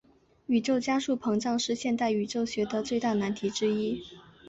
[0.47, 4.01] 宇宙加速膨胀是现代宇宙学的最大难题之一。